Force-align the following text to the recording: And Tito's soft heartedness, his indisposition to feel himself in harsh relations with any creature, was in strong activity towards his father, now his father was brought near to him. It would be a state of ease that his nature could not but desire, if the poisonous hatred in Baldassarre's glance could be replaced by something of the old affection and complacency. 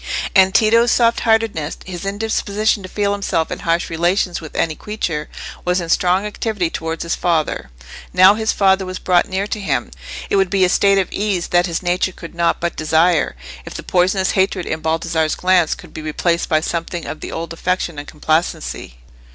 And 0.33 0.55
Tito's 0.55 0.89
soft 0.89 1.19
heartedness, 1.19 1.77
his 1.85 2.05
indisposition 2.07 2.81
to 2.81 2.89
feel 2.89 3.11
himself 3.11 3.51
in 3.51 3.59
harsh 3.59 3.87
relations 3.87 4.41
with 4.41 4.55
any 4.55 4.73
creature, 4.73 5.29
was 5.63 5.79
in 5.79 5.89
strong 5.89 6.25
activity 6.25 6.71
towards 6.71 7.03
his 7.03 7.13
father, 7.13 7.69
now 8.11 8.33
his 8.33 8.51
father 8.51 8.83
was 8.83 8.97
brought 8.97 9.27
near 9.27 9.45
to 9.45 9.59
him. 9.59 9.91
It 10.27 10.37
would 10.37 10.49
be 10.49 10.65
a 10.65 10.69
state 10.69 10.97
of 10.97 11.11
ease 11.13 11.49
that 11.49 11.67
his 11.67 11.83
nature 11.83 12.13
could 12.13 12.33
not 12.33 12.59
but 12.59 12.75
desire, 12.75 13.35
if 13.63 13.75
the 13.75 13.83
poisonous 13.83 14.31
hatred 14.31 14.65
in 14.65 14.81
Baldassarre's 14.81 15.35
glance 15.35 15.75
could 15.75 15.93
be 15.93 16.01
replaced 16.01 16.49
by 16.49 16.61
something 16.61 17.05
of 17.05 17.19
the 17.19 17.31
old 17.31 17.53
affection 17.53 17.99
and 17.99 18.07
complacency. 18.07 18.97